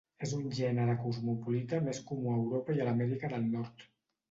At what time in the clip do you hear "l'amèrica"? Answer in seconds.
2.91-3.33